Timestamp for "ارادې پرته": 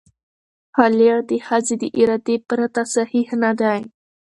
1.99-2.81